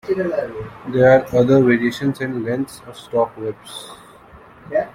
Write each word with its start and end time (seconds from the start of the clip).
There 0.91 1.11
are 1.11 1.35
other 1.37 1.61
variations 1.61 2.21
and 2.21 2.43
lengths 2.43 2.81
of 2.87 2.97
stock 2.97 3.37
whips. 3.37 3.91